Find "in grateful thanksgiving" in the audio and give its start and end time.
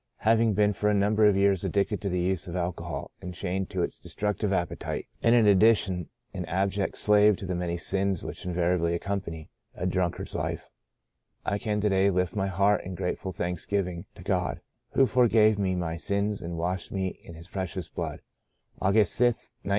12.83-14.07